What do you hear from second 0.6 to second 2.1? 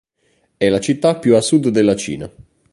la città più a sud della